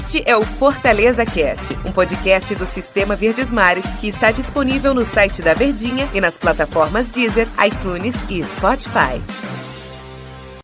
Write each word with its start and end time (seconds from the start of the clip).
Este 0.00 0.22
é 0.24 0.34
o 0.34 0.40
Fortaleza 0.40 1.26
Cast, 1.26 1.74
um 1.86 1.92
podcast 1.92 2.54
do 2.54 2.64
Sistema 2.64 3.14
Verdes 3.14 3.50
Mares 3.50 3.84
que 4.00 4.08
está 4.08 4.30
disponível 4.30 4.94
no 4.94 5.04
site 5.04 5.42
da 5.42 5.52
Verdinha 5.52 6.08
e 6.14 6.22
nas 6.22 6.38
plataformas 6.38 7.10
Deezer, 7.10 7.46
iTunes 7.66 8.14
e 8.30 8.42
Spotify. 8.42 9.20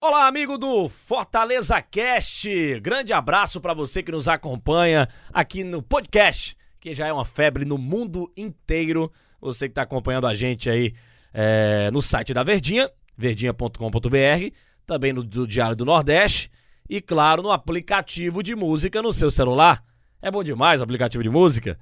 Olá, 0.01 0.27
amigo 0.27 0.57
do 0.57 0.89
Fortaleza 0.89 1.83
Cast. 1.83 2.81
Grande 2.81 3.13
abraço 3.13 3.61
para 3.61 3.75
você 3.75 4.03
que 4.03 4.11
nos 4.11 4.27
acompanha 4.27 5.07
aqui 5.31 5.63
no 5.63 5.83
podcast, 5.83 6.57
que 6.81 6.95
já 6.95 7.07
é 7.07 7.13
uma 7.13 7.27
febre 7.27 7.67
no 7.67 7.77
mundo 7.77 8.33
inteiro. 8.35 9.13
Você 9.39 9.67
que 9.67 9.73
está 9.73 9.83
acompanhando 9.83 10.27
a 10.27 10.35
gente 10.35 10.71
aí 10.71 10.95
é, 11.35 11.91
no 11.91 12.01
site 12.01 12.33
da 12.33 12.43
Verdinha, 12.43 12.91
verdinha.com.br, 13.19 14.57
também 14.87 15.13
no 15.13 15.23
do 15.23 15.47
Diário 15.47 15.77
do 15.77 15.85
Nordeste 15.85 16.51
e, 16.89 17.01
claro, 17.01 17.43
no 17.43 17.51
aplicativo 17.51 18.43
de 18.43 18.55
música 18.55 19.03
no 19.03 19.13
seu 19.13 19.31
celular. 19.31 19.83
É 20.23 20.31
bom 20.31 20.43
demais 20.43 20.81
o 20.81 20.85
aplicativo 20.85 21.23
de 21.23 21.29
música. 21.31 21.79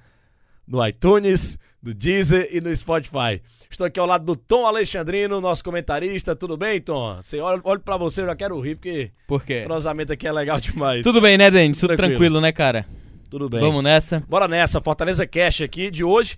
No 0.67 0.85
iTunes, 0.87 1.59
no 1.83 1.93
Deezer 1.93 2.49
e 2.51 2.61
no 2.61 2.75
Spotify. 2.75 3.41
Estou 3.71 3.87
aqui 3.87 3.99
ao 4.01 4.07
lado 4.07 4.25
do 4.25 4.37
Tom 4.37 4.67
Alexandrino, 4.67 5.41
nosso 5.41 5.63
comentarista. 5.65 6.35
Tudo 6.35 6.57
bem, 6.57 6.81
Tom? 6.81 7.17
Você 7.21 7.41
olha, 7.41 7.61
olha 7.65 7.81
pra 7.81 7.97
você, 7.97 8.23
eu 8.23 8.27
já 8.27 8.37
quero 8.37 8.59
rir, 8.61 8.77
porque 8.77 9.11
Por 9.27 9.45
quê? 9.45 9.57
o 9.57 9.61
entrosamento 9.61 10.13
aqui 10.13 10.27
é 10.27 10.33
legal 10.33 10.61
demais. 10.61 11.03
Tudo 11.03 11.21
bem, 11.21 11.37
né, 11.37 11.51
Denis? 11.51 11.79
Tudo 11.81 11.97
Tranquilo. 11.97 12.11
tranquilo. 12.19 12.41
né, 12.41 12.53
cara? 12.53 12.87
Tudo 13.29 13.49
bem. 13.49 13.61
Vamos 13.61 13.83
nessa. 13.83 14.23
Bora 14.29 14.47
nessa, 14.47 14.81
Fortaleza 14.81 15.27
Cash 15.27 15.63
aqui 15.63 15.91
de 15.91 16.05
hoje. 16.05 16.37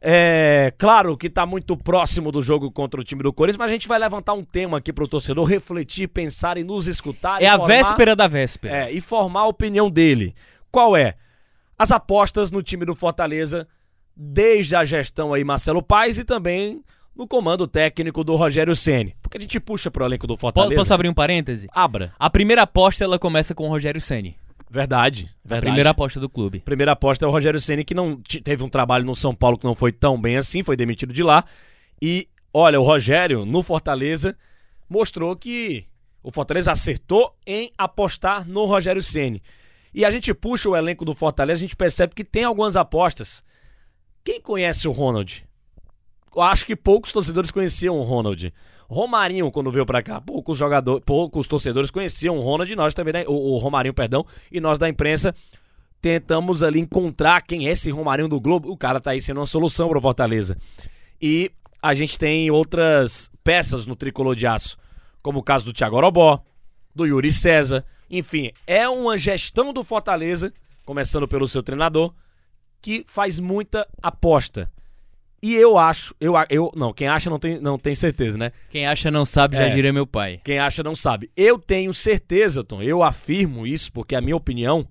É 0.00 0.72
claro 0.78 1.16
que 1.16 1.28
tá 1.30 1.46
muito 1.46 1.76
próximo 1.76 2.30
do 2.30 2.42
jogo 2.42 2.70
contra 2.70 3.00
o 3.00 3.04
time 3.04 3.22
do 3.22 3.32
Corinthians, 3.32 3.58
mas 3.58 3.70
a 3.70 3.72
gente 3.72 3.88
vai 3.88 3.98
levantar 3.98 4.34
um 4.34 4.44
tema 4.44 4.78
aqui 4.78 4.92
pro 4.92 5.08
torcedor 5.08 5.44
refletir, 5.44 6.06
pensar 6.08 6.58
e 6.58 6.64
nos 6.64 6.86
escutar. 6.86 7.42
É 7.42 7.46
a 7.48 7.54
informar- 7.54 7.66
véspera 7.66 8.14
da 8.16 8.28
véspera. 8.28 8.76
É, 8.76 8.92
e 8.92 9.00
formar 9.00 9.40
a 9.40 9.46
opinião 9.46 9.90
dele. 9.90 10.34
Qual 10.70 10.96
é? 10.96 11.14
As 11.78 11.90
apostas 11.90 12.50
no 12.50 12.62
time 12.62 12.84
do 12.84 12.94
Fortaleza, 12.94 13.66
desde 14.14 14.76
a 14.76 14.84
gestão 14.84 15.32
aí 15.32 15.42
Marcelo 15.44 15.82
Paes 15.82 16.18
e 16.18 16.24
também 16.24 16.82
no 17.14 17.26
comando 17.26 17.66
técnico 17.66 18.22
do 18.22 18.36
Rogério 18.36 18.76
Ceni. 18.76 19.16
Porque 19.22 19.38
a 19.38 19.40
gente 19.40 19.58
puxa 19.58 19.90
pro 19.90 20.04
elenco 20.04 20.26
do 20.26 20.36
Fortaleza. 20.36 20.74
Posso 20.80 20.92
abrir 20.94 21.08
um 21.08 21.14
parêntese? 21.14 21.66
Abra. 21.72 22.12
A 22.18 22.28
primeira 22.28 22.62
aposta 22.62 23.02
ela 23.02 23.18
começa 23.18 23.54
com 23.54 23.64
o 23.66 23.70
Rogério 23.70 24.00
Ceni. 24.00 24.36
Verdade. 24.76 25.34
A 25.42 25.48
verdade. 25.48 25.66
primeira 25.66 25.90
aposta 25.90 26.20
do 26.20 26.28
clube. 26.28 26.60
Primeira 26.60 26.92
aposta 26.92 27.24
é 27.24 27.28
o 27.28 27.30
Rogério 27.30 27.58
Ceni 27.58 27.82
que 27.82 27.94
não 27.94 28.20
teve 28.44 28.62
um 28.62 28.68
trabalho 28.68 29.06
no 29.06 29.16
São 29.16 29.34
Paulo 29.34 29.56
que 29.56 29.64
não 29.64 29.74
foi 29.74 29.90
tão 29.90 30.20
bem 30.20 30.36
assim, 30.36 30.62
foi 30.62 30.76
demitido 30.76 31.14
de 31.14 31.22
lá. 31.22 31.46
E 32.00 32.28
olha, 32.52 32.78
o 32.78 32.82
Rogério 32.82 33.46
no 33.46 33.62
Fortaleza 33.62 34.36
mostrou 34.86 35.34
que 35.34 35.86
o 36.22 36.30
Fortaleza 36.30 36.72
acertou 36.72 37.34
em 37.46 37.72
apostar 37.78 38.46
no 38.46 38.66
Rogério 38.66 39.02
Ceni. 39.02 39.42
E 39.94 40.04
a 40.04 40.10
gente 40.10 40.34
puxa 40.34 40.68
o 40.68 40.76
elenco 40.76 41.06
do 41.06 41.14
Fortaleza, 41.14 41.60
a 41.60 41.66
gente 41.66 41.74
percebe 41.74 42.14
que 42.14 42.22
tem 42.22 42.44
algumas 42.44 42.76
apostas. 42.76 43.42
Quem 44.22 44.42
conhece 44.42 44.86
o 44.86 44.92
Ronald? 44.92 45.46
Eu 46.34 46.42
acho 46.42 46.66
que 46.66 46.76
poucos 46.76 47.12
torcedores 47.12 47.50
conheciam 47.50 47.96
o 47.96 48.02
Ronald. 48.02 48.52
Romarinho, 48.88 49.50
quando 49.50 49.70
veio 49.70 49.84
pra 49.84 50.02
cá, 50.02 50.20
poucos 50.20 50.56
jogadores, 50.58 51.02
poucos 51.04 51.48
torcedores 51.48 51.90
conheciam 51.90 52.38
o 52.38 52.42
Ronald 52.42 52.74
nós 52.76 52.94
também, 52.94 53.12
né? 53.12 53.24
o, 53.26 53.54
o 53.54 53.56
Romarinho, 53.58 53.94
perdão, 53.94 54.24
e 54.50 54.60
nós 54.60 54.78
da 54.78 54.88
imprensa 54.88 55.34
tentamos 56.00 56.62
ali 56.62 56.78
encontrar 56.78 57.42
quem 57.42 57.68
é 57.68 57.72
esse 57.72 57.90
Romarinho 57.90 58.28
do 58.28 58.40
Globo. 58.40 58.70
O 58.70 58.76
cara 58.76 59.00
tá 59.00 59.10
aí 59.10 59.20
sendo 59.20 59.40
uma 59.40 59.46
solução 59.46 59.88
pro 59.88 60.00
Fortaleza. 60.00 60.56
E 61.20 61.50
a 61.82 61.94
gente 61.94 62.18
tem 62.18 62.50
outras 62.50 63.30
peças 63.42 63.86
no 63.86 63.96
tricolor 63.96 64.36
de 64.36 64.46
aço, 64.46 64.76
como 65.22 65.40
o 65.40 65.42
caso 65.42 65.64
do 65.64 65.72
Thiago 65.72 65.96
Orobó, 65.96 66.42
do 66.94 67.06
Yuri 67.06 67.32
César. 67.32 67.84
Enfim, 68.10 68.52
é 68.66 68.88
uma 68.88 69.18
gestão 69.18 69.72
do 69.72 69.82
Fortaleza, 69.82 70.52
começando 70.84 71.26
pelo 71.26 71.48
seu 71.48 71.62
treinador, 71.62 72.14
que 72.80 73.04
faz 73.08 73.38
muita 73.38 73.86
aposta. 74.00 74.70
E 75.42 75.54
eu 75.54 75.76
acho, 75.78 76.14
eu, 76.20 76.34
eu 76.48 76.72
não, 76.74 76.92
quem 76.92 77.06
acha 77.08 77.28
não 77.30 77.38
tem, 77.38 77.60
não 77.60 77.78
tem 77.78 77.94
certeza, 77.94 78.36
né? 78.38 78.50
Quem 78.70 78.86
acha 78.86 79.10
não 79.10 79.24
sabe, 79.24 79.56
já 79.56 79.64
É. 79.66 79.74
diria 79.74 79.92
meu 79.92 80.06
pai. 80.06 80.40
Quem 80.42 80.58
acha 80.58 80.82
não 80.82 80.94
sabe. 80.94 81.30
Eu 81.36 81.58
tenho 81.58 81.92
certeza, 81.92 82.64
Tom, 82.64 82.82
eu 82.82 83.02
afirmo 83.02 83.66
isso, 83.66 83.92
porque 83.92 84.14
é 84.14 84.18
a 84.18 84.22
minha 84.22 84.34
opinião, 84.36 84.88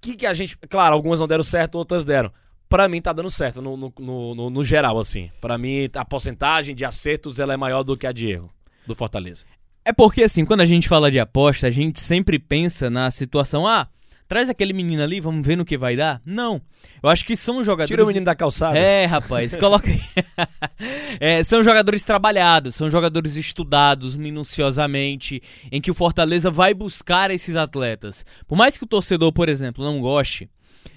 que, 0.00 0.16
que 0.16 0.26
a 0.26 0.34
gente. 0.34 0.56
Claro, 0.68 0.94
algumas 0.94 1.18
não 1.20 1.26
deram 1.26 1.42
certo, 1.42 1.76
outras 1.76 2.04
deram. 2.04 2.30
Pra 2.68 2.88
mim 2.88 3.00
tá 3.00 3.12
dando 3.12 3.30
certo, 3.30 3.62
no, 3.62 3.76
no, 3.76 3.92
no, 3.98 4.34
no- 4.34 4.50
no 4.50 4.64
geral, 4.64 4.98
assim. 4.98 5.30
Pra 5.40 5.56
mim, 5.56 5.88
a 5.94 6.04
porcentagem 6.04 6.74
de 6.74 6.84
acertos 6.84 7.38
ela 7.38 7.54
é 7.54 7.56
maior 7.56 7.82
do 7.84 7.96
que 7.96 8.06
a 8.06 8.12
de 8.12 8.28
erro 8.28 8.50
do 8.86 8.94
Fortaleza. 8.94 9.44
É 9.84 9.92
porque, 9.92 10.24
assim, 10.24 10.44
quando 10.44 10.62
a 10.62 10.64
gente 10.66 10.88
fala 10.88 11.10
de 11.10 11.18
aposta, 11.20 11.68
a 11.68 11.70
gente 11.70 12.00
sempre 12.00 12.38
pensa 12.40 12.90
na 12.90 13.08
situação, 13.10 13.66
ah, 13.66 13.88
traz 14.28 14.48
aquele 14.48 14.72
menino 14.72 15.02
ali, 15.02 15.20
vamos 15.20 15.46
ver 15.46 15.56
no 15.56 15.64
que 15.64 15.76
vai 15.76 15.96
dar. 15.96 16.20
Não. 16.24 16.60
Eu 17.02 17.08
acho 17.08 17.24
que 17.24 17.36
são 17.36 17.62
jogadores... 17.62 17.88
Tira 17.88 18.04
o 18.04 18.06
menino 18.06 18.26
da 18.26 18.34
calçada. 18.34 18.78
É, 18.78 19.04
rapaz, 19.04 19.54
coloca 19.56 19.90
aí. 19.90 20.00
É, 21.20 21.42
são 21.44 21.62
jogadores 21.62 22.02
trabalhados, 22.02 22.74
são 22.74 22.90
jogadores 22.90 23.36
estudados 23.36 24.16
minuciosamente, 24.16 25.42
em 25.70 25.80
que 25.80 25.90
o 25.90 25.94
Fortaleza 25.94 26.50
vai 26.50 26.74
buscar 26.74 27.30
esses 27.30 27.56
atletas. 27.56 28.24
Por 28.46 28.56
mais 28.56 28.76
que 28.76 28.84
o 28.84 28.86
torcedor, 28.86 29.32
por 29.32 29.48
exemplo, 29.48 29.84
não 29.84 30.00
goste, 30.00 30.50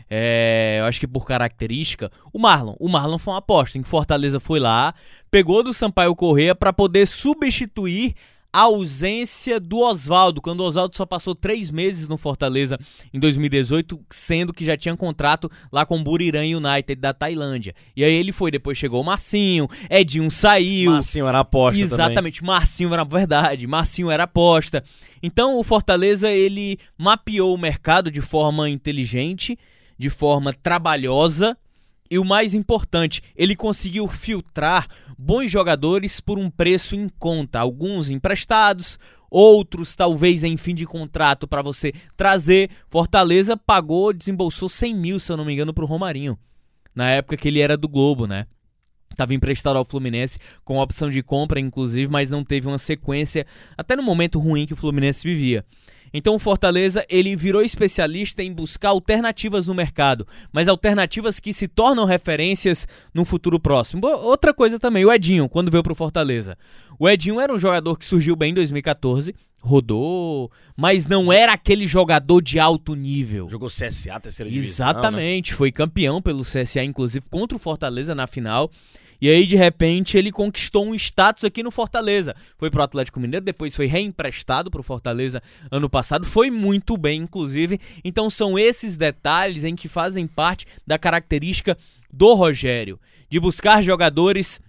é, 0.10 0.78
eu 0.80 0.86
acho 0.86 1.00
que 1.00 1.08
por 1.08 1.26
característica, 1.26 2.12
o 2.34 2.40
Marlon. 2.40 2.76
O 2.80 2.90
Marlon 2.90 3.20
foi 3.20 3.34
uma 3.34 3.40
aposta 3.40 3.78
em 3.78 3.84
que 3.84 3.88
Fortaleza 3.88 4.40
foi 4.40 4.60
lá, 4.60 4.94
pegou 5.30 5.62
do 5.62 5.74
Sampaio 5.74 6.16
Correia 6.16 6.56
para 6.56 6.74
poder 6.74 7.06
substituir 7.08 8.16
a 8.52 8.62
ausência 8.62 9.60
do 9.60 9.80
Oswaldo, 9.80 10.42
quando 10.42 10.62
o 10.62 10.64
Oswaldo 10.64 10.96
só 10.96 11.06
passou 11.06 11.36
três 11.36 11.70
meses 11.70 12.08
no 12.08 12.18
Fortaleza 12.18 12.80
em 13.14 13.20
2018, 13.20 14.00
sendo 14.10 14.54
que 14.54 14.66
já 14.66 14.76
tinha 14.76 14.96
contrato 14.98 15.50
lá 15.72 15.86
com 15.86 16.00
o 16.00 16.04
Buriram 16.04 16.42
United 16.42 16.96
da 16.96 17.14
Tailândia. 17.14 17.76
E 17.96 18.04
aí 18.04 18.14
ele 18.14 18.32
foi, 18.32 18.50
depois 18.50 18.78
chegou 18.78 19.02
o 19.02 19.06
Marcinho, 19.06 19.68
Edinho 19.90 20.32
saiu. 20.32 20.92
Marcinho 20.92 21.28
era 21.28 21.40
aposta 21.40 21.80
também. 21.80 21.94
Exatamente, 21.94 22.44
Marcinho 22.44 22.94
era 22.94 23.04
verdade, 23.04 23.68
Marcinho 23.68 24.10
era 24.10 24.24
aposta. 24.24 24.84
Então 25.22 25.58
o 25.58 25.64
Fortaleza 25.64 26.30
ele 26.30 26.80
mapeou 26.98 27.54
o 27.54 27.58
mercado 27.58 28.10
de 28.10 28.22
forma 28.22 28.70
inteligente, 28.70 29.58
de 29.98 30.10
forma 30.10 30.54
trabalhosa 30.54 31.58
e 32.10 32.18
o 32.18 32.26
mais 32.26 32.54
importante, 32.54 33.22
ele 33.36 33.56
conseguiu 33.56 34.08
filtrar 34.08 34.88
bons 35.18 35.52
jogadores 35.52 36.20
por 36.20 36.40
um 36.40 36.50
preço 36.50 36.96
em 36.96 37.08
conta, 37.08 37.60
alguns 37.60 38.10
emprestados, 38.10 38.98
outros 39.30 39.96
talvez 39.96 40.44
em 40.44 40.58
fim 40.58 40.74
de 40.74 40.86
contrato 40.86 41.48
para 41.48 41.62
você 41.62 41.94
trazer. 42.18 42.70
Fortaleza 42.90 43.56
pagou, 43.56 44.12
desembolsou 44.12 44.68
100 44.68 44.96
mil, 44.96 45.20
se 45.20 45.32
eu 45.32 45.38
não 45.38 45.46
me 45.46 45.54
engano, 45.54 45.74
pro 45.74 45.86
Romarinho, 45.86 46.38
na 46.96 47.12
época 47.12 47.38
que 47.38 47.48
ele 47.48 47.60
era 47.60 47.78
do 47.78 47.88
Globo, 47.88 48.26
né? 48.26 48.48
Estava 49.12 49.34
emprestado 49.34 49.76
ao 49.76 49.86
Fluminense 49.86 50.40
com 50.64 50.80
opção 50.80 51.10
de 51.10 51.22
compra, 51.22 51.60
inclusive, 51.60 52.10
mas 52.10 52.32
não 52.32 52.44
teve 52.44 52.68
uma 52.68 52.78
sequência, 52.78 53.46
até 53.78 53.96
no 53.96 54.04
momento 54.04 54.40
ruim 54.40 54.66
que 54.66 54.74
o 54.74 54.78
Fluminense 54.78 55.28
vivia. 55.28 55.66
Então 56.14 56.36
o 56.36 56.40
Fortaleza 56.40 57.06
ele 57.10 57.36
virou 57.36 57.62
especialista 57.62 58.44
em 58.44 58.54
buscar 58.54 58.90
alternativas 58.90 59.68
no 59.68 59.74
mercado, 59.74 60.28
mas 60.52 60.68
alternativas 60.68 61.40
que 61.40 61.54
se 61.54 61.68
tornam 61.68 62.06
referências 62.06 62.88
no 63.14 63.26
futuro 63.26 63.60
próximo. 63.60 64.06
Outra 64.08 64.54
coisa 64.54 64.80
também, 64.80 65.06
o 65.06 65.12
Edinho, 65.12 65.48
quando 65.50 65.72
veio 65.72 65.84
pro 65.84 65.96
Fortaleza. 65.96 66.58
O 66.98 67.08
Edinho 67.08 67.40
era 67.40 67.54
um 67.54 67.58
jogador 67.58 67.98
que 67.98 68.06
surgiu 68.06 68.36
bem 68.36 68.52
em 68.52 68.56
2014, 68.56 69.34
rodou, 69.62 70.52
mas 70.76 71.06
não 71.06 71.32
era 71.32 71.54
aquele 71.54 71.86
jogador 71.88 72.42
de 72.42 72.60
alto 72.60 72.96
nível. 72.96 73.48
Jogou 73.50 73.70
CSA, 73.70 74.20
terceira 74.20 74.52
divisão. 74.52 74.86
né? 74.88 74.92
Exatamente, 74.92 75.54
foi 75.54 75.72
campeão 75.72 76.22
pelo 76.22 76.44
CSA, 76.44 76.84
inclusive 76.84 77.26
contra 77.30 77.56
o 77.56 77.60
Fortaleza 77.60 78.16
na 78.16 78.28
final. 78.28 78.72
E 79.22 79.30
aí, 79.30 79.46
de 79.46 79.56
repente, 79.56 80.18
ele 80.18 80.32
conquistou 80.32 80.86
um 80.86 80.96
status 80.96 81.44
aqui 81.44 81.62
no 81.62 81.72
Fortaleza. 81.72 82.36
Foi 82.58 82.70
pro 82.70 82.82
Atlético 82.82 83.20
Mineiro, 83.20 83.46
depois 83.46 83.76
foi 83.76 83.86
reemprestado 83.86 84.72
pro 84.72 84.84
Fortaleza 84.84 85.42
ano 85.70 85.90
passado. 85.90 86.26
Foi 86.26 86.50
muito 86.50 86.96
bem, 86.96 87.24
inclusive. 87.24 87.80
Então, 88.04 88.30
são 88.30 88.58
esses 88.58 88.96
detalhes 88.98 89.64
em 89.64 89.76
que 89.76 89.88
fazem 89.88 90.26
parte 90.26 90.66
da 90.88 90.98
característica 90.98 91.78
do 92.12 92.34
Rogério. 92.34 93.00
De 93.30 93.40
buscar 93.40 93.84
jogadores 93.84 94.62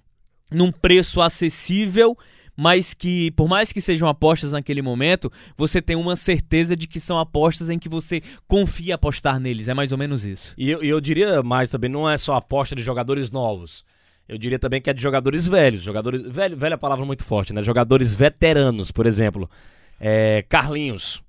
num 0.51 0.73
preço 0.73 1.21
acessível, 1.21 2.19
mas 2.57 2.93
que, 2.93 3.31
por 3.31 3.49
mais 3.49 3.73
que 3.73 3.81
sejam 3.81 4.09
apostas 4.09 4.53
naquele 4.53 4.83
momento, 4.83 5.33
você 5.57 5.81
tem 5.81 5.97
uma 5.97 6.17
certeza 6.17 6.77
de 6.77 6.87
que 6.87 7.01
são 7.01 7.19
apostas 7.19 7.71
em 7.71 7.79
que 7.79 7.89
você 7.89 8.21
confia 8.47 8.97
apostar 8.97 9.41
neles. 9.41 9.69
É 9.69 9.75
mais 9.75 9.93
ou 9.93 9.99
menos 9.99 10.25
isso. 10.25 10.53
E 10.59 10.69
eu, 10.69 10.83
eu 10.83 11.01
diria 11.01 11.43
mais 11.43 11.71
também, 11.71 11.89
não 11.89 12.11
é 12.11 12.19
só 12.19 12.35
aposta 12.35 12.75
de 12.75 12.83
jogadores 12.83 13.31
novos. 13.31 13.85
Eu 14.31 14.39
diria 14.39 14.61
também 14.61 14.81
que 14.81 14.89
é 14.89 14.93
de 14.93 15.03
jogadores 15.03 15.49
velhos. 15.49 15.83
Jogadores. 15.83 16.23
Velho, 16.29 16.57
velha 16.57 16.79
palavra 16.79 17.05
muito 17.05 17.25
forte, 17.25 17.53
né? 17.53 17.65
Jogadores 17.65 18.15
veteranos, 18.15 18.93
por 18.93 19.05
exemplo. 19.05 19.51
É, 20.01 20.45
Carlinhos. 20.49 21.21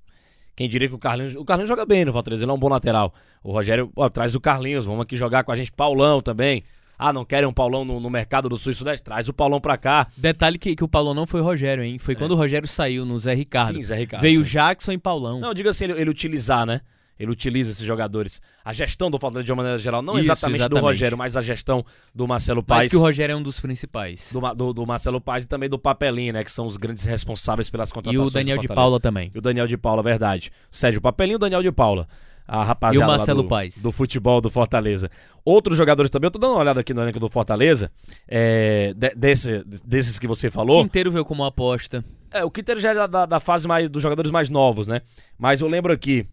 Quem 0.56 0.70
diria 0.70 0.88
que 0.88 0.94
o 0.94 1.00
Carlinhos. 1.00 1.34
O 1.34 1.44
Carlinhos 1.44 1.68
joga 1.68 1.84
bem 1.84 2.06
no 2.06 2.14
Fortaleza, 2.14 2.44
ele 2.44 2.52
é 2.52 2.54
um 2.54 2.60
bom 2.60 2.70
lateral. 2.70 3.12
O 3.44 3.52
Rogério, 3.52 3.92
ó, 3.96 4.08
traz 4.08 4.36
o 4.36 4.40
Carlinhos, 4.40 4.86
vamos 4.86 5.02
aqui 5.02 5.18
jogar 5.18 5.44
com 5.44 5.52
a 5.52 5.56
gente. 5.56 5.72
Paulão 5.72 6.22
também. 6.22 6.64
Ah, 6.96 7.12
não 7.12 7.26
querem 7.26 7.50
um 7.50 7.54
Paulão 7.54 7.84
no, 7.84 8.00
no 8.00 8.08
mercado 8.12 8.48
do 8.48 8.56
Sul 8.56 8.72
e 8.72 8.76
Sudeste? 8.76 9.04
Traz 9.04 9.28
o 9.28 9.34
Paulão 9.34 9.60
pra 9.60 9.78
cá. 9.78 10.06
Detalhe 10.16 10.60
que, 10.60 10.76
que 10.76 10.84
o 10.84 10.88
Paulão 10.88 11.16
não 11.16 11.26
foi 11.26 11.42
o 11.42 11.44
Rogério, 11.44 11.84
hein? 11.84 11.98
Foi 11.98 12.14
quando 12.14 12.34
o 12.34 12.36
Rogério 12.36 12.68
saiu 12.68 13.04
no 13.04 13.18
Zé 13.18 13.34
Ricardo. 13.34 13.74
Sim, 13.74 13.82
Zé 13.82 13.96
Ricardo. 13.96 14.22
Veio 14.22 14.46
sim. 14.46 14.52
Jackson 14.52 14.92
e 14.92 15.00
Paulão. 15.00 15.40
Não, 15.40 15.56
diga 15.56 15.72
assim, 15.72 15.86
ele, 15.86 16.00
ele 16.00 16.10
utilizar, 16.12 16.68
né? 16.68 16.82
Ele 17.22 17.32
utiliza 17.32 17.72
esses 17.72 17.86
jogadores. 17.86 18.42
A 18.66 18.74
gestão 18.74 19.12
do 19.12 19.20
Fortaleza 19.20 19.46
de 19.46 19.52
uma 19.52 19.58
maneira 19.58 19.78
geral, 19.80 20.02
não 20.02 20.14
Isso, 20.14 20.32
exatamente, 20.32 20.58
do 20.58 20.62
exatamente. 20.64 20.84
Rogério, 20.84 21.18
mas 21.18 21.38
a 21.38 21.42
gestão 21.42 21.86
do 22.14 22.28
Marcelo 22.28 22.64
Paes. 22.64 22.84
Mas 22.84 22.90
que 22.90 22.98
o 22.98 23.00
Rogério 23.00 23.34
é 23.34 23.36
um 23.36 23.44
dos 23.44 23.60
principais. 23.60 24.32
do, 24.34 24.40
do- 24.56 24.74
do 24.74 24.86
Marcelo 24.86 25.22
Paes 25.22 25.44
e 25.44 25.48
também 25.48 25.70
do 25.70 25.78
Papelinho, 25.80 26.34
né? 26.34 26.44
Que 26.44 26.52
são 26.52 26.66
os 26.66 26.78
grandes 26.78 27.04
responsáveis 27.04 27.70
pelas 27.70 27.90
E 27.90 27.94
contratações. 27.94 28.30
o 28.30 28.34
Daniel 28.34 28.58
do 28.58 28.62
de. 28.62 28.68
Paula 28.68 29.00
também. 29.00 29.32
E 29.34 29.38
o 29.38 29.42
Daniel 29.42 29.68
de 29.68 29.78
Paula, 29.78 30.02
verdade. 30.02 30.52
Sérgio 30.72 31.00
Papelinho 31.02 31.36
e 31.36 31.38
o 31.38 31.40
Daniel 31.40 31.62
de 31.62 31.72
Paula. 31.72 32.08
A 32.48 32.64
rapaziada 32.66 33.06
E 33.06 33.08
o 33.08 33.18
Marcelo 33.18 33.44
do, 33.44 33.48
Paes. 33.48 33.82
do 33.82 33.92
futebol 33.94 34.42
do 34.42 34.50
Fortaleza. 34.50 35.10
Outros 35.46 35.78
jogadores 35.78 36.10
também, 36.10 36.28
eu 36.28 36.32
tô 36.32 36.40
dando 36.40 36.52
uma 36.54 36.60
olhada 36.60 36.82
aqui 36.82 36.94
no 36.94 37.02
elenco 37.02 37.20
do 37.20 37.30
Fortaleza. 37.30 37.90
é, 38.28 38.94
de- 38.96 39.14
desse- 39.16 39.64
desses 39.86 40.18
que 40.20 40.28
você 40.28 40.48
O 40.48 40.52
falou. 40.52 40.84
Quinteiro 40.84 41.12
veio 41.12 41.24
como 41.24 41.44
aposta. 41.46 42.04
É, 42.32 42.44
o 42.44 42.52
Quinteiro 42.52 42.82
já 42.82 42.92
é 42.92 43.08
da, 43.08 43.26
da 43.26 43.40
fase 43.40 43.68
mais 43.68 43.90
dos 43.90 44.02
jogadores 44.02 44.32
mais 44.32 44.50
novos, 44.50 44.88
né? 44.88 45.02
Mas 45.38 45.62
eu 45.62 45.68
lembro 45.68 45.94
aqui, 45.94 46.26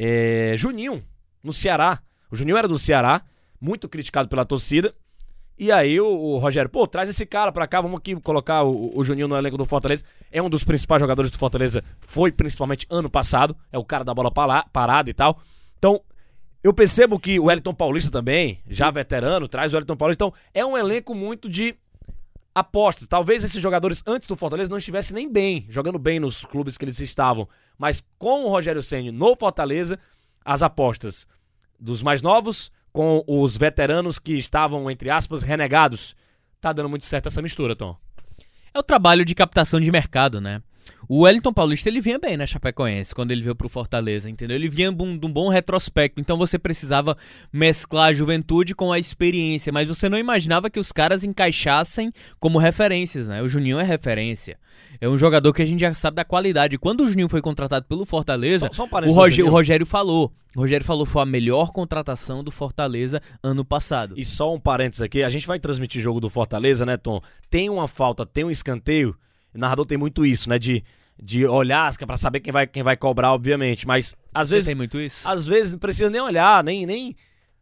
é, 0.00 0.54
Juninho, 0.56 1.02
no 1.42 1.52
Ceará. 1.52 2.00
O 2.30 2.36
Juninho 2.36 2.56
era 2.56 2.68
do 2.68 2.78
Ceará, 2.78 3.22
muito 3.60 3.88
criticado 3.88 4.28
pela 4.28 4.44
torcida. 4.44 4.94
E 5.58 5.72
aí 5.72 6.00
o, 6.00 6.06
o 6.06 6.38
Rogério, 6.38 6.70
pô, 6.70 6.86
traz 6.86 7.10
esse 7.10 7.26
cara 7.26 7.50
pra 7.50 7.66
cá, 7.66 7.80
vamos 7.80 7.98
aqui 7.98 8.14
colocar 8.20 8.62
o, 8.62 8.96
o 8.96 9.02
Juninho 9.02 9.26
no 9.26 9.36
elenco 9.36 9.58
do 9.58 9.64
Fortaleza. 9.64 10.04
É 10.30 10.40
um 10.40 10.48
dos 10.48 10.62
principais 10.62 11.00
jogadores 11.00 11.32
do 11.32 11.38
Fortaleza, 11.38 11.82
foi 12.00 12.30
principalmente 12.30 12.86
ano 12.88 13.10
passado, 13.10 13.56
é 13.72 13.76
o 13.76 13.84
cara 13.84 14.04
da 14.04 14.14
bola 14.14 14.30
parada 14.30 15.10
e 15.10 15.14
tal. 15.14 15.40
Então, 15.76 16.00
eu 16.62 16.72
percebo 16.72 17.18
que 17.18 17.40
o 17.40 17.46
Wellington 17.46 17.74
Paulista 17.74 18.08
também, 18.08 18.60
já 18.68 18.92
veterano, 18.92 19.48
traz 19.48 19.72
o 19.72 19.76
Wellington 19.76 19.96
Paulista. 19.96 20.24
Então, 20.24 20.38
é 20.54 20.64
um 20.64 20.78
elenco 20.78 21.12
muito 21.12 21.48
de 21.48 21.74
apostas. 22.58 23.08
Talvez 23.08 23.44
esses 23.44 23.60
jogadores 23.62 24.02
antes 24.06 24.26
do 24.28 24.36
Fortaleza 24.36 24.70
não 24.70 24.78
estivessem 24.78 25.14
nem 25.14 25.30
bem, 25.30 25.66
jogando 25.68 25.98
bem 25.98 26.20
nos 26.20 26.44
clubes 26.44 26.76
que 26.76 26.84
eles 26.84 26.98
estavam. 27.00 27.48
Mas 27.78 28.02
com 28.18 28.44
o 28.44 28.48
Rogério 28.48 28.82
Ceni 28.82 29.10
no 29.10 29.36
Fortaleza, 29.36 29.98
as 30.44 30.62
apostas 30.62 31.26
dos 31.78 32.02
mais 32.02 32.22
novos 32.22 32.70
com 32.92 33.22
os 33.26 33.56
veteranos 33.56 34.18
que 34.18 34.34
estavam, 34.34 34.90
entre 34.90 35.10
aspas, 35.10 35.42
renegados. 35.42 36.16
Tá 36.60 36.72
dando 36.72 36.88
muito 36.88 37.06
certo 37.06 37.26
essa 37.26 37.40
mistura, 37.40 37.76
Tom. 37.76 37.96
É 38.74 38.78
o 38.78 38.82
trabalho 38.82 39.24
de 39.24 39.34
captação 39.34 39.80
de 39.80 39.90
mercado, 39.90 40.40
né? 40.40 40.62
O 41.06 41.20
Wellington 41.22 41.52
Paulista 41.52 41.88
ele 41.88 42.00
vinha 42.00 42.18
bem 42.18 42.36
na 42.36 42.46
Chapecoense 42.46 43.14
quando 43.14 43.30
ele 43.30 43.42
veio 43.42 43.54
pro 43.54 43.68
Fortaleza, 43.68 44.28
entendeu? 44.28 44.56
Ele 44.56 44.68
vinha 44.68 44.90
de 44.90 45.02
um, 45.02 45.18
de 45.18 45.26
um 45.26 45.32
bom 45.32 45.48
retrospecto, 45.48 46.20
então 46.20 46.36
você 46.38 46.58
precisava 46.58 47.16
mesclar 47.52 48.08
a 48.08 48.12
juventude 48.12 48.74
com 48.74 48.92
a 48.92 48.98
experiência, 48.98 49.72
mas 49.72 49.88
você 49.88 50.08
não 50.08 50.18
imaginava 50.18 50.70
que 50.70 50.80
os 50.80 50.90
caras 50.92 51.24
encaixassem 51.24 52.12
como 52.40 52.58
referências, 52.58 53.28
né? 53.28 53.42
O 53.42 53.48
Juninho 53.48 53.78
é 53.78 53.82
referência. 53.82 54.58
É 55.00 55.08
um 55.08 55.16
jogador 55.16 55.52
que 55.52 55.62
a 55.62 55.66
gente 55.66 55.80
já 55.80 55.94
sabe 55.94 56.16
da 56.16 56.24
qualidade. 56.24 56.78
Quando 56.78 57.02
o 57.04 57.08
Juninho 57.08 57.28
foi 57.28 57.40
contratado 57.40 57.86
pelo 57.86 58.04
Fortaleza, 58.04 58.68
Só- 58.72 58.88
só 58.88 59.02
um 59.06 59.18
o, 59.18 59.30
Juninho. 59.30 59.46
o 59.46 59.50
Rogério 59.50 59.86
falou. 59.86 60.32
O 60.56 60.60
Rogério 60.60 60.84
falou 60.84 61.06
foi 61.06 61.22
a 61.22 61.26
melhor 61.26 61.70
contratação 61.72 62.42
do 62.42 62.50
Fortaleza 62.50 63.22
ano 63.42 63.64
passado. 63.64 64.14
E 64.16 64.24
só 64.24 64.52
um 64.52 64.58
parênteses 64.58 65.02
aqui, 65.02 65.22
a 65.22 65.30
gente 65.30 65.46
vai 65.46 65.60
transmitir 65.60 66.02
jogo 66.02 66.20
do 66.20 66.28
Fortaleza, 66.30 66.84
né, 66.84 66.96
Tom? 66.96 67.20
Tem 67.50 67.70
uma 67.70 67.86
falta, 67.86 68.26
tem 68.26 68.44
um 68.44 68.50
escanteio. 68.50 69.14
O 69.54 69.58
narrador 69.58 69.86
tem 69.86 69.98
muito 69.98 70.24
isso, 70.24 70.48
né, 70.48 70.58
de, 70.58 70.84
de 71.20 71.46
olhar 71.46 71.96
pra 71.98 72.16
saber 72.16 72.40
quem 72.40 72.52
vai, 72.52 72.66
quem 72.66 72.82
vai 72.82 72.96
cobrar, 72.96 73.32
obviamente. 73.32 73.86
Mas 73.86 74.14
às 74.32 74.48
Você 74.48 74.54
vezes 74.54 74.66
tem 74.66 74.74
muito 74.74 75.00
isso? 75.00 75.28
às 75.28 75.46
vezes 75.46 75.72
não 75.72 75.78
precisa 75.78 76.10
nem 76.10 76.20
olhar, 76.20 76.62
nem. 76.62 76.86
nem... 76.86 77.16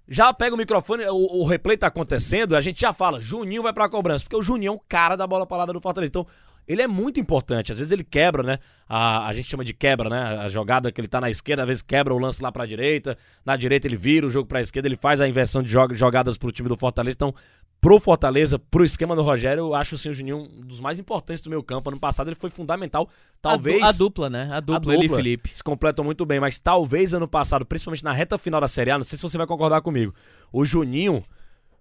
Já 0.08 0.32
pega 0.32 0.54
o 0.54 0.58
microfone, 0.58 1.04
o, 1.06 1.40
o 1.40 1.44
replay 1.44 1.76
tá 1.76 1.88
acontecendo, 1.88 2.54
a 2.54 2.60
gente 2.60 2.80
já 2.80 2.92
fala, 2.92 3.20
Juninho 3.20 3.62
vai 3.62 3.72
pra 3.72 3.88
cobrança, 3.88 4.22
porque 4.22 4.36
o 4.36 4.42
Juninho 4.42 4.70
é 4.70 4.72
o 4.72 4.78
cara 4.88 5.16
da 5.16 5.26
bola 5.26 5.44
parada 5.44 5.72
do 5.72 5.80
Fortaleza. 5.80 6.10
Então, 6.10 6.26
ele 6.66 6.82
é 6.82 6.86
muito 6.86 7.20
importante. 7.20 7.70
Às 7.72 7.78
vezes 7.78 7.92
ele 7.92 8.02
quebra, 8.04 8.42
né? 8.42 8.58
A, 8.88 9.26
a 9.28 9.32
gente 9.34 9.48
chama 9.48 9.64
de 9.64 9.72
quebra, 9.72 10.08
né? 10.08 10.18
A 10.40 10.48
jogada 10.48 10.90
que 10.92 11.00
ele 11.00 11.08
tá 11.08 11.20
na 11.20 11.30
esquerda, 11.30 11.62
às 11.62 11.68
vezes 11.68 11.82
quebra 11.82 12.12
o 12.14 12.18
lance 12.18 12.42
lá 12.42 12.50
pra 12.50 12.66
direita. 12.66 13.16
Na 13.44 13.56
direita 13.56 13.86
ele 13.86 13.96
vira 13.96 14.26
o 14.26 14.30
jogo 14.30 14.48
pra 14.48 14.60
esquerda, 14.60 14.88
ele 14.88 14.96
faz 14.96 15.20
a 15.20 15.28
inversão 15.28 15.62
de 15.62 15.68
jog- 15.70 15.94
jogadas 15.94 16.36
pro 16.36 16.50
time 16.52 16.68
do 16.68 16.76
Fortaleza. 16.76 17.14
Então, 17.16 17.34
pro 17.80 18.00
Fortaleza, 18.00 18.58
pro 18.58 18.84
esquema 18.84 19.14
do 19.14 19.22
Rogério, 19.22 19.60
eu 19.60 19.74
acho 19.74 19.94
assim, 19.96 20.08
o 20.08 20.14
Juninho 20.14 20.38
um 20.38 20.60
dos 20.66 20.80
mais 20.80 20.98
importantes 20.98 21.42
do 21.42 21.50
meu 21.50 21.62
campo. 21.62 21.88
Ano 21.90 22.00
passado 22.00 22.28
ele 22.28 22.36
foi 22.36 22.50
fundamental. 22.50 23.08
Talvez. 23.40 23.76
A, 23.82 23.86
du- 23.86 23.88
a 23.88 23.92
dupla, 23.92 24.30
né? 24.30 24.48
A 24.52 24.60
dupla, 24.60 24.94
ele 24.94 25.06
e 25.06 25.08
Felipe. 25.16 25.50
Se 25.56 25.62
completam 25.62 26.04
muito 26.04 26.24
bem, 26.26 26.40
mas 26.40 26.58
talvez 26.58 27.14
ano 27.14 27.28
passado, 27.28 27.64
principalmente 27.64 28.02
na 28.04 28.12
reta 28.12 28.36
final 28.38 28.60
da 28.60 28.68
Série 28.68 28.90
A, 28.90 28.98
não 28.98 29.04
sei 29.04 29.16
se 29.16 29.22
você 29.22 29.38
vai 29.38 29.46
concordar 29.46 29.80
comigo. 29.82 30.12
O 30.52 30.64
Juninho 30.64 31.24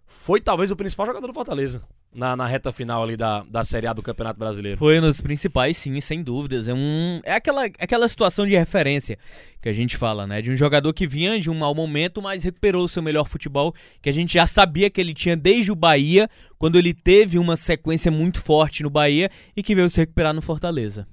foi 0.08 0.40
talvez 0.42 0.70
o 0.72 0.76
principal 0.76 1.06
jogador 1.06 1.28
do 1.28 1.34
Fortaleza 1.34 1.82
na, 2.16 2.36
na 2.36 2.46
reta 2.48 2.72
final 2.72 3.04
ali 3.04 3.18
da, 3.18 3.44
da 3.44 3.64
Série 3.64 3.86
A 3.88 3.94
do 3.94 4.02
Campeonato 4.02 4.40
Brasileiro. 4.40 4.78
Foi 4.78 5.00
nos 5.02 5.20
principais, 5.22 5.76
sim, 5.78 6.00
sem 6.00 6.24
dúvidas. 6.24 6.68
É, 6.68 6.74
um, 6.74 7.20
é 7.24 7.34
aquela, 7.34 7.66
aquela 7.66 8.08
situação 8.08 8.48
de 8.48 8.56
referência 8.58 9.20
que 9.62 9.68
a 9.70 9.74
gente 9.74 9.98
fala, 9.98 10.26
né? 10.26 10.42
De 10.42 10.50
um 10.50 10.56
jogador 10.56 10.94
que 10.94 11.06
vinha 11.06 11.40
de 11.40 11.50
um 11.52 11.56
mau 11.56 11.76
momento, 11.76 12.22
mas 12.22 12.44
recuperou 12.44 12.86
o 12.86 12.88
seu 12.88 13.04
melhor 13.04 13.28
futebol, 13.28 13.74
que 14.02 14.10
a 14.10 14.14
gente 14.14 14.34
já 14.36 14.48
sabia 14.48 14.90
que 14.90 15.02
ele 15.02 15.14
tinha 15.14 15.36
desde 15.36 15.72
o 15.72 15.76
Bahia, 15.76 16.30
quando 16.58 16.78
ele 16.78 16.94
teve 16.94 17.38
uma 17.38 17.56
sequência 17.56 18.10
muito 18.12 18.42
forte 18.42 18.82
no 18.84 18.90
Bahia 18.90 19.30
e 19.56 19.62
que 19.62 19.76
veio 19.76 19.90
se 19.90 20.00
recuperar 20.00 20.34
no 20.34 20.42
Fortaleza. 20.42 21.08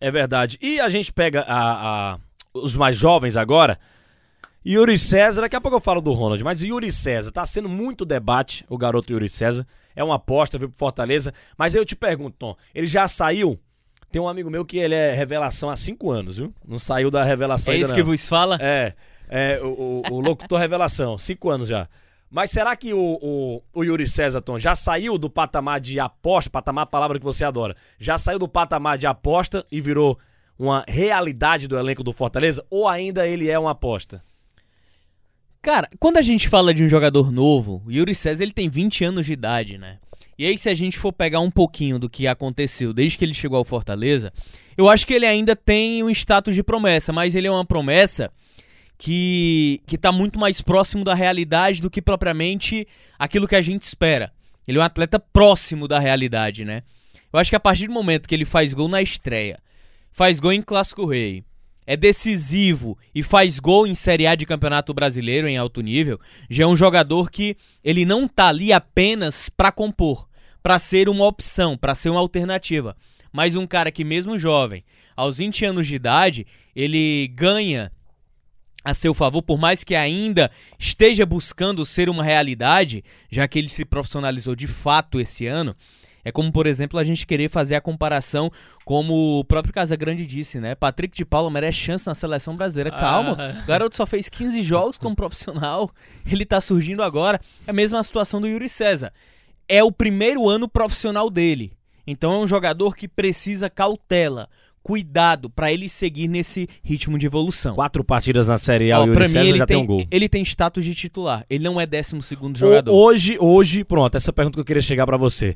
É 0.00 0.10
verdade. 0.10 0.58
E 0.60 0.80
a 0.80 0.88
gente 0.88 1.12
pega 1.12 1.42
a, 1.42 2.12
a- 2.14 2.18
os 2.54 2.76
mais 2.76 2.96
jovens 2.96 3.36
agora. 3.36 3.78
Yuri 4.66 4.98
César, 4.98 5.40
daqui 5.42 5.56
a 5.56 5.60
pouco 5.60 5.76
eu 5.76 5.80
falo 5.80 6.00
do 6.00 6.12
Ronald, 6.12 6.42
mas 6.44 6.62
Yuri 6.62 6.90
César, 6.92 7.30
tá 7.32 7.46
sendo 7.46 7.68
muito 7.68 8.04
debate 8.04 8.64
o 8.68 8.76
garoto 8.76 9.12
Yuri 9.12 9.28
César. 9.28 9.66
É 9.98 10.04
uma 10.04 10.14
aposta, 10.14 10.56
veio 10.56 10.68
pro 10.70 10.78
Fortaleza. 10.78 11.34
Mas 11.56 11.74
eu 11.74 11.84
te 11.84 11.96
pergunto, 11.96 12.36
Tom, 12.38 12.56
ele 12.72 12.86
já 12.86 13.08
saiu? 13.08 13.58
Tem 14.12 14.22
um 14.22 14.28
amigo 14.28 14.48
meu 14.48 14.64
que 14.64 14.78
ele 14.78 14.94
é 14.94 15.12
revelação 15.12 15.68
há 15.68 15.76
cinco 15.76 16.12
anos, 16.12 16.36
viu? 16.36 16.54
Não 16.64 16.78
saiu 16.78 17.10
da 17.10 17.24
revelação 17.24 17.72
É 17.72 17.74
ainda 17.74 17.86
isso 17.86 17.92
não. 17.92 17.96
que 17.96 18.04
vos 18.04 18.28
fala? 18.28 18.56
É, 18.60 18.94
é 19.28 19.60
o, 19.60 20.02
o, 20.08 20.14
o 20.14 20.20
locutor 20.20 20.56
revelação, 20.60 21.18
cinco 21.18 21.50
anos 21.50 21.68
já. 21.68 21.88
Mas 22.30 22.52
será 22.52 22.76
que 22.76 22.94
o, 22.94 23.18
o, 23.20 23.62
o 23.74 23.82
Yuri 23.82 24.06
César, 24.06 24.40
Tom, 24.40 24.56
já 24.56 24.76
saiu 24.76 25.18
do 25.18 25.28
patamar 25.28 25.80
de 25.80 25.98
aposta, 25.98 26.48
patamar 26.48 26.82
é 26.82 26.84
a 26.84 26.86
palavra 26.86 27.18
que 27.18 27.24
você 27.24 27.44
adora, 27.44 27.74
já 27.98 28.16
saiu 28.16 28.38
do 28.38 28.46
patamar 28.46 28.98
de 28.98 29.06
aposta 29.06 29.66
e 29.68 29.80
virou 29.80 30.16
uma 30.56 30.84
realidade 30.86 31.66
do 31.66 31.76
elenco 31.76 32.04
do 32.04 32.12
Fortaleza? 32.12 32.64
Ou 32.70 32.86
ainda 32.86 33.26
ele 33.26 33.50
é 33.50 33.58
uma 33.58 33.72
aposta? 33.72 34.22
Cara, 35.60 35.88
quando 35.98 36.18
a 36.18 36.22
gente 36.22 36.48
fala 36.48 36.72
de 36.72 36.84
um 36.84 36.88
jogador 36.88 37.32
novo, 37.32 37.82
o 37.84 37.90
Yuri 37.90 38.14
César 38.14 38.44
ele 38.44 38.52
tem 38.52 38.68
20 38.68 39.04
anos 39.04 39.26
de 39.26 39.32
idade, 39.32 39.76
né? 39.76 39.98
E 40.38 40.46
aí, 40.46 40.56
se 40.56 40.70
a 40.70 40.74
gente 40.74 40.96
for 40.96 41.12
pegar 41.12 41.40
um 41.40 41.50
pouquinho 41.50 41.98
do 41.98 42.08
que 42.08 42.28
aconteceu 42.28 42.92
desde 42.92 43.18
que 43.18 43.24
ele 43.24 43.34
chegou 43.34 43.58
ao 43.58 43.64
Fortaleza, 43.64 44.32
eu 44.76 44.88
acho 44.88 45.04
que 45.04 45.12
ele 45.12 45.26
ainda 45.26 45.56
tem 45.56 46.04
um 46.04 46.10
status 46.10 46.54
de 46.54 46.62
promessa, 46.62 47.12
mas 47.12 47.34
ele 47.34 47.48
é 47.48 47.50
uma 47.50 47.64
promessa 47.64 48.30
que, 48.96 49.82
que 49.84 49.98
tá 49.98 50.12
muito 50.12 50.38
mais 50.38 50.60
próximo 50.60 51.02
da 51.02 51.12
realidade 51.12 51.82
do 51.82 51.90
que 51.90 52.00
propriamente 52.00 52.86
aquilo 53.18 53.48
que 53.48 53.56
a 53.56 53.60
gente 53.60 53.82
espera. 53.82 54.32
Ele 54.66 54.78
é 54.78 54.80
um 54.80 54.84
atleta 54.84 55.18
próximo 55.18 55.88
da 55.88 55.98
realidade, 55.98 56.64
né? 56.64 56.84
Eu 57.32 57.40
acho 57.40 57.50
que 57.50 57.56
a 57.56 57.60
partir 57.60 57.88
do 57.88 57.92
momento 57.92 58.28
que 58.28 58.34
ele 58.34 58.44
faz 58.44 58.72
gol 58.72 58.88
na 58.88 59.02
estreia, 59.02 59.58
faz 60.12 60.38
gol 60.38 60.52
em 60.52 60.62
Clássico 60.62 61.04
Rei, 61.04 61.42
é 61.88 61.96
decisivo 61.96 62.98
e 63.14 63.22
faz 63.22 63.58
gol 63.58 63.86
em 63.86 63.94
Série 63.94 64.26
A 64.26 64.34
de 64.34 64.44
Campeonato 64.44 64.92
Brasileiro 64.92 65.48
em 65.48 65.56
alto 65.56 65.80
nível, 65.80 66.20
já 66.50 66.64
é 66.64 66.66
um 66.66 66.76
jogador 66.76 67.30
que 67.30 67.56
ele 67.82 68.04
não 68.04 68.28
tá 68.28 68.48
ali 68.48 68.74
apenas 68.74 69.48
pra 69.48 69.72
compor, 69.72 70.28
pra 70.62 70.78
ser 70.78 71.08
uma 71.08 71.24
opção, 71.24 71.78
pra 71.78 71.94
ser 71.94 72.10
uma 72.10 72.20
alternativa, 72.20 72.94
mas 73.32 73.56
um 73.56 73.66
cara 73.66 73.90
que 73.90 74.04
mesmo 74.04 74.38
jovem, 74.38 74.84
aos 75.16 75.38
20 75.38 75.64
anos 75.64 75.86
de 75.86 75.94
idade, 75.94 76.46
ele 76.76 77.26
ganha 77.28 77.90
a 78.84 78.92
seu 78.92 79.14
favor, 79.14 79.40
por 79.40 79.58
mais 79.58 79.82
que 79.82 79.94
ainda 79.94 80.50
esteja 80.78 81.24
buscando 81.24 81.86
ser 81.86 82.10
uma 82.10 82.22
realidade, 82.22 83.02
já 83.30 83.48
que 83.48 83.58
ele 83.58 83.70
se 83.70 83.86
profissionalizou 83.86 84.54
de 84.54 84.66
fato 84.66 85.18
esse 85.18 85.46
ano, 85.46 85.74
é 86.28 86.32
como, 86.32 86.52
por 86.52 86.66
exemplo, 86.66 86.98
a 86.98 87.04
gente 87.04 87.26
querer 87.26 87.48
fazer 87.50 87.74
a 87.74 87.80
comparação 87.80 88.50
como 88.84 89.40
o 89.40 89.44
próprio 89.44 89.72
Casagrande 89.74 90.24
disse, 90.24 90.58
né? 90.60 90.74
Patrick 90.74 91.16
de 91.16 91.24
Paula 91.24 91.50
merece 91.50 91.78
chance 91.78 92.06
na 92.06 92.14
seleção 92.14 92.56
brasileira. 92.56 92.90
Calma, 92.90 93.36
Ah. 93.38 93.60
o 93.62 93.66
garoto 93.66 93.96
só 93.96 94.06
fez 94.06 94.28
15 94.28 94.62
jogos 94.62 94.96
como 94.98 95.14
profissional, 95.16 95.90
ele 96.30 96.44
tá 96.44 96.60
surgindo 96.60 97.02
agora. 97.02 97.40
É 97.66 97.70
a 97.70 97.74
mesma 97.74 98.02
situação 98.02 98.40
do 98.40 98.46
Yuri 98.48 98.68
César. 98.68 99.12
É 99.68 99.84
o 99.84 99.92
primeiro 99.92 100.48
ano 100.48 100.68
profissional 100.68 101.28
dele. 101.28 101.72
Então 102.06 102.32
é 102.32 102.38
um 102.38 102.46
jogador 102.46 102.96
que 102.96 103.06
precisa 103.06 103.68
cautela, 103.68 104.48
cuidado 104.82 105.50
pra 105.50 105.70
ele 105.70 105.86
seguir 105.90 106.26
nesse 106.26 106.66
ritmo 106.82 107.18
de 107.18 107.26
evolução. 107.26 107.74
Quatro 107.74 108.02
partidas 108.02 108.48
na 108.48 108.56
Série 108.56 108.90
A, 108.90 109.00
Ó, 109.00 109.04
o 109.04 109.06
Yuri 109.08 109.26
César 109.26 109.40
mim, 109.42 109.48
ele 109.48 109.58
já 109.58 109.66
tem, 109.66 109.76
tem, 109.76 109.84
um 109.84 109.86
gol. 109.86 110.06
ele 110.10 110.26
tem 110.30 110.42
status 110.42 110.82
de 110.82 110.94
titular. 110.94 111.44
Ele 111.50 111.62
não 111.64 111.78
é 111.78 111.84
12 111.84 112.22
segundo 112.22 112.56
O- 112.56 112.58
jogador. 112.58 112.94
Hoje, 112.94 113.36
hoje, 113.38 113.84
pronto, 113.84 114.16
essa 114.16 114.32
pergunta 114.32 114.54
que 114.56 114.60
eu 114.60 114.64
queria 114.64 114.80
chegar 114.80 115.04
pra 115.04 115.18
você. 115.18 115.54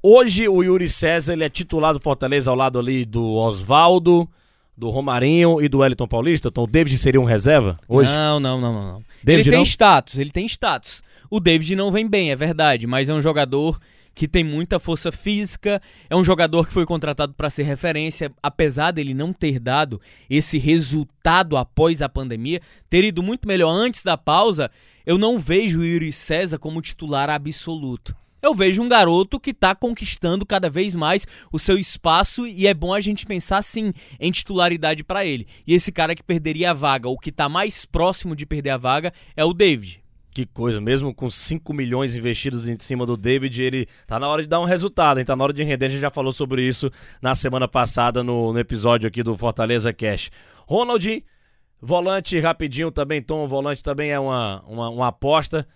Hoje 0.00 0.48
o 0.48 0.62
Yuri 0.62 0.88
César 0.88 1.32
ele 1.32 1.42
é 1.42 1.48
titular 1.48 1.92
do 1.92 1.98
Fortaleza 1.98 2.50
ao 2.50 2.56
lado 2.56 2.78
ali 2.78 3.04
do 3.04 3.34
Oswaldo, 3.34 4.28
do 4.76 4.90
Romarinho 4.90 5.60
e 5.60 5.68
do 5.68 5.78
Wellington 5.78 6.06
Paulista. 6.06 6.48
Então 6.48 6.62
o 6.62 6.68
David 6.68 6.96
seria 6.98 7.20
um 7.20 7.24
reserva 7.24 7.76
hoje? 7.88 8.12
Não, 8.12 8.38
não, 8.38 8.60
não, 8.60 8.72
não. 8.72 8.92
não. 8.92 9.04
David 9.24 9.48
ele 9.48 9.50
tem 9.50 9.58
não? 9.58 9.64
status, 9.64 10.18
ele 10.18 10.30
tem 10.30 10.46
status. 10.46 11.02
O 11.28 11.40
David 11.40 11.74
não 11.74 11.90
vem 11.90 12.08
bem, 12.08 12.30
é 12.30 12.36
verdade, 12.36 12.86
mas 12.86 13.08
é 13.08 13.14
um 13.14 13.20
jogador 13.20 13.80
que 14.14 14.28
tem 14.28 14.44
muita 14.44 14.78
força 14.78 15.10
física, 15.10 15.82
é 16.08 16.16
um 16.16 16.24
jogador 16.24 16.66
que 16.66 16.72
foi 16.72 16.86
contratado 16.86 17.34
para 17.34 17.50
ser 17.50 17.64
referência, 17.64 18.32
apesar 18.40 18.92
dele 18.92 19.14
não 19.14 19.32
ter 19.32 19.58
dado 19.58 20.00
esse 20.30 20.58
resultado 20.58 21.56
após 21.56 22.02
a 22.02 22.08
pandemia, 22.08 22.60
ter 22.88 23.04
ido 23.04 23.22
muito 23.22 23.46
melhor 23.46 23.70
antes 23.70 24.02
da 24.02 24.16
pausa, 24.16 24.70
eu 25.04 25.18
não 25.18 25.38
vejo 25.38 25.80
o 25.80 25.84
Yuri 25.84 26.12
César 26.12 26.58
como 26.58 26.82
titular 26.82 27.28
absoluto. 27.28 28.14
Eu 28.40 28.54
vejo 28.54 28.82
um 28.82 28.88
garoto 28.88 29.40
que 29.40 29.50
está 29.50 29.74
conquistando 29.74 30.46
cada 30.46 30.70
vez 30.70 30.94
mais 30.94 31.26
o 31.52 31.58
seu 31.58 31.76
espaço 31.76 32.46
e 32.46 32.66
é 32.66 32.74
bom 32.74 32.94
a 32.94 33.00
gente 33.00 33.26
pensar 33.26 33.62
sim 33.62 33.92
em 34.20 34.30
titularidade 34.30 35.02
para 35.02 35.24
ele. 35.24 35.46
E 35.66 35.74
esse 35.74 35.90
cara 35.90 36.14
que 36.14 36.22
perderia 36.22 36.70
a 36.70 36.74
vaga, 36.74 37.08
ou 37.08 37.18
que 37.18 37.30
está 37.30 37.48
mais 37.48 37.84
próximo 37.84 38.36
de 38.36 38.46
perder 38.46 38.70
a 38.70 38.76
vaga, 38.76 39.12
é 39.36 39.44
o 39.44 39.52
David. 39.52 40.02
Que 40.30 40.46
coisa, 40.46 40.80
mesmo 40.80 41.12
com 41.12 41.28
5 41.28 41.72
milhões 41.72 42.14
investidos 42.14 42.68
em 42.68 42.78
cima 42.78 43.04
do 43.04 43.16
David, 43.16 43.60
ele 43.60 43.88
tá 44.06 44.20
na 44.20 44.28
hora 44.28 44.42
de 44.42 44.48
dar 44.48 44.60
um 44.60 44.64
resultado, 44.64 45.18
hein? 45.18 45.24
Tá 45.24 45.34
na 45.34 45.42
hora 45.42 45.52
de 45.52 45.64
render. 45.64 45.86
A 45.86 45.88
gente 45.88 46.00
já 46.00 46.10
falou 46.10 46.32
sobre 46.32 46.62
isso 46.62 46.92
na 47.20 47.34
semana 47.34 47.66
passada 47.66 48.22
no, 48.22 48.52
no 48.52 48.58
episódio 48.60 49.08
aqui 49.08 49.20
do 49.20 49.36
Fortaleza 49.36 49.92
Cash. 49.92 50.30
Ronald, 50.64 51.24
volante 51.82 52.38
rapidinho 52.38 52.92
também, 52.92 53.20
Tom, 53.20 53.48
volante 53.48 53.82
também 53.82 54.12
é 54.12 54.20
uma, 54.20 54.62
uma, 54.68 54.88
uma 54.90 55.08
aposta. 55.08 55.66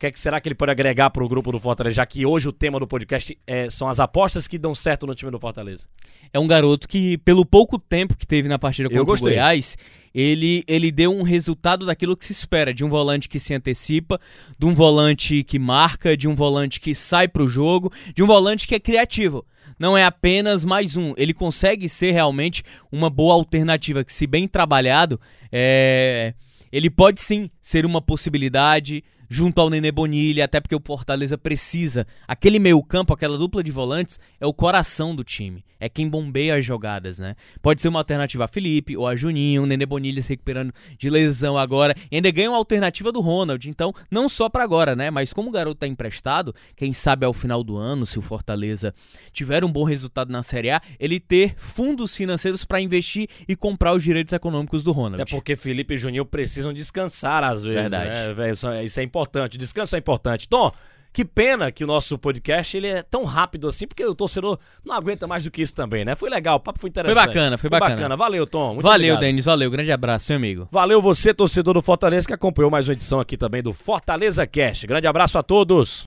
O 0.00 0.02
que, 0.02 0.06
é 0.06 0.10
que 0.10 0.18
será 0.18 0.40
que 0.40 0.48
ele 0.48 0.54
pode 0.54 0.70
agregar 0.70 1.10
para 1.10 1.22
o 1.22 1.28
grupo 1.28 1.52
do 1.52 1.60
Fortaleza, 1.60 1.96
já 1.96 2.06
que 2.06 2.24
hoje 2.24 2.48
o 2.48 2.52
tema 2.54 2.80
do 2.80 2.86
podcast 2.86 3.36
é, 3.46 3.68
são 3.68 3.86
as 3.86 4.00
apostas 4.00 4.48
que 4.48 4.56
dão 4.56 4.74
certo 4.74 5.06
no 5.06 5.14
time 5.14 5.30
do 5.30 5.38
Fortaleza? 5.38 5.86
É 6.32 6.40
um 6.40 6.46
garoto 6.46 6.88
que, 6.88 7.18
pelo 7.18 7.44
pouco 7.44 7.78
tempo 7.78 8.16
que 8.16 8.26
teve 8.26 8.48
na 8.48 8.58
partida 8.58 8.88
contra 8.88 9.02
o 9.02 9.18
Goiás, 9.18 9.76
ele, 10.14 10.64
ele 10.66 10.90
deu 10.90 11.14
um 11.14 11.20
resultado 11.20 11.84
daquilo 11.84 12.16
que 12.16 12.24
se 12.24 12.32
espera, 12.32 12.72
de 12.72 12.82
um 12.82 12.88
volante 12.88 13.28
que 13.28 13.38
se 13.38 13.52
antecipa, 13.52 14.18
de 14.58 14.64
um 14.64 14.72
volante 14.72 15.44
que 15.44 15.58
marca, 15.58 16.16
de 16.16 16.26
um 16.26 16.34
volante 16.34 16.80
que 16.80 16.94
sai 16.94 17.28
para 17.28 17.42
o 17.42 17.46
jogo, 17.46 17.92
de 18.14 18.22
um 18.22 18.26
volante 18.26 18.66
que 18.66 18.74
é 18.74 18.80
criativo. 18.80 19.44
Não 19.78 19.98
é 19.98 20.04
apenas 20.04 20.64
mais 20.64 20.96
um, 20.96 21.12
ele 21.14 21.34
consegue 21.34 21.90
ser 21.90 22.12
realmente 22.12 22.64
uma 22.90 23.10
boa 23.10 23.34
alternativa, 23.34 24.02
que 24.02 24.14
se 24.14 24.26
bem 24.26 24.48
trabalhado, 24.48 25.20
é... 25.52 26.32
ele 26.72 26.88
pode 26.88 27.20
sim 27.20 27.50
ser 27.60 27.84
uma 27.84 28.00
possibilidade 28.00 29.04
junto 29.30 29.60
ao 29.60 29.70
Nenê 29.70 29.92
Bonilha, 29.92 30.44
até 30.44 30.60
porque 30.60 30.74
o 30.74 30.82
Fortaleza 30.84 31.38
precisa. 31.38 32.04
Aquele 32.26 32.58
meio-campo, 32.58 33.14
aquela 33.14 33.38
dupla 33.38 33.62
de 33.62 33.70
volantes, 33.70 34.18
é 34.40 34.44
o 34.44 34.52
coração 34.52 35.14
do 35.14 35.22
time. 35.22 35.64
É 35.78 35.88
quem 35.88 36.08
bombeia 36.08 36.56
as 36.56 36.64
jogadas, 36.66 37.20
né? 37.20 37.36
Pode 37.62 37.80
ser 37.80 37.88
uma 37.88 38.00
alternativa 38.00 38.44
a 38.44 38.48
Felipe 38.48 38.96
ou 38.96 39.06
a 39.06 39.14
Juninho, 39.14 39.62
o 39.62 39.66
Nenê 39.66 39.86
Bonilha 39.86 40.20
se 40.20 40.30
recuperando 40.30 40.74
de 40.98 41.08
lesão 41.08 41.56
agora. 41.56 41.94
E 42.10 42.16
ainda 42.16 42.30
ganha 42.30 42.50
uma 42.50 42.58
alternativa 42.58 43.12
do 43.12 43.20
Ronald. 43.20 43.66
Então, 43.66 43.94
não 44.10 44.28
só 44.28 44.48
para 44.48 44.64
agora, 44.64 44.96
né? 44.96 45.10
Mas 45.10 45.32
como 45.32 45.48
o 45.48 45.52
garoto 45.52 45.78
tá 45.78 45.86
emprestado, 45.86 46.54
quem 46.74 46.92
sabe 46.92 47.24
ao 47.24 47.32
final 47.32 47.62
do 47.62 47.76
ano, 47.76 48.04
se 48.04 48.18
o 48.18 48.22
Fortaleza 48.22 48.92
tiver 49.32 49.64
um 49.64 49.72
bom 49.72 49.84
resultado 49.84 50.30
na 50.30 50.42
Série 50.42 50.70
A, 50.70 50.82
ele 50.98 51.20
ter 51.20 51.54
fundos 51.56 52.14
financeiros 52.16 52.64
para 52.64 52.80
investir 52.80 53.28
e 53.48 53.54
comprar 53.54 53.94
os 53.94 54.02
direitos 54.02 54.32
econômicos 54.32 54.82
do 54.82 54.90
Ronald. 54.90 55.22
É 55.22 55.24
porque 55.24 55.54
Felipe 55.54 55.94
e 55.94 55.98
Juninho 55.98 56.26
precisam 56.26 56.72
descansar 56.72 57.44
às 57.44 57.62
vezes. 57.62 57.90
Verdade. 57.90 58.66
Né? 58.66 58.84
Isso 58.84 59.00
é 59.00 59.02
importante 59.02 59.19
importante, 59.20 59.58
descanso 59.58 59.94
é 59.94 59.98
importante. 59.98 60.48
Tom, 60.48 60.72
que 61.12 61.24
pena 61.24 61.72
que 61.72 61.82
o 61.82 61.86
nosso 61.86 62.16
podcast 62.18 62.76
ele 62.76 62.86
é 62.86 63.02
tão 63.02 63.24
rápido 63.24 63.66
assim, 63.66 63.86
porque 63.86 64.04
o 64.04 64.14
torcedor 64.14 64.58
não 64.84 64.94
aguenta 64.94 65.26
mais 65.26 65.44
do 65.44 65.50
que 65.50 65.60
isso 65.60 65.74
também, 65.74 66.04
né? 66.04 66.14
Foi 66.14 66.30
legal, 66.30 66.56
o 66.56 66.60
papo 66.60 66.78
foi 66.78 66.88
interessante. 66.88 67.16
Foi 67.16 67.26
bacana, 67.26 67.58
foi, 67.58 67.70
foi 67.70 67.78
bacana. 67.78 67.96
bacana. 67.96 68.16
Valeu, 68.16 68.46
Tom. 68.46 68.74
Muito 68.74 68.82
valeu, 68.82 69.18
Denis, 69.18 69.44
valeu. 69.44 69.70
Grande 69.70 69.92
abraço, 69.92 70.30
meu 70.30 70.36
amigo. 70.38 70.68
Valeu 70.70 71.02
você, 71.02 71.34
torcedor 71.34 71.74
do 71.74 71.82
Fortaleza, 71.82 72.26
que 72.26 72.34
acompanhou 72.34 72.70
mais 72.70 72.88
uma 72.88 72.94
edição 72.94 73.20
aqui 73.20 73.36
também 73.36 73.62
do 73.62 73.72
Fortaleza 73.72 74.46
Cast. 74.46 74.86
Grande 74.86 75.06
abraço 75.06 75.36
a 75.36 75.42
todos. 75.42 76.04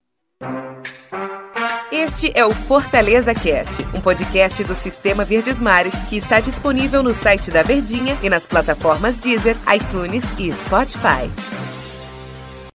Este 1.92 2.32
é 2.34 2.44
o 2.44 2.50
Fortaleza 2.50 3.36
Cast, 3.36 3.84
um 3.96 4.02
podcast 4.02 4.64
do 4.64 4.74
Sistema 4.74 5.24
Verdes 5.24 5.60
Mares 5.60 5.94
que 6.10 6.18
está 6.18 6.40
disponível 6.40 7.04
no 7.04 7.14
site 7.14 7.52
da 7.52 7.62
Verdinha 7.62 8.18
e 8.24 8.30
nas 8.30 8.48
plataformas 8.48 9.20
Deezer, 9.20 9.56
iTunes 9.72 10.24
e 10.40 10.52
Spotify. 10.52 11.30